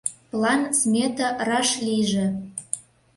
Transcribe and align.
План, 0.31 0.61
смета 0.79 1.27
раш 1.47 1.69
лийже. 1.85 2.25